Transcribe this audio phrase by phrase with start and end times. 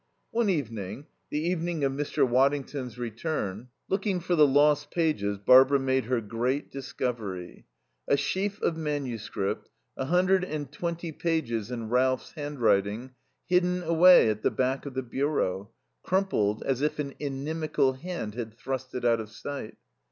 [0.31, 2.27] One evening, the evening of Mr.
[2.27, 7.65] Waddington's return, looking for the lost pages, Barbara made her great discovery:
[8.07, 13.11] a sheaf of manuscript, a hundred and twenty pages in Ralph's handwriting,
[13.45, 15.69] hidden away at the back of the bureau,
[16.01, 19.77] crumpled as if an inimical hand had thrust it out of sight.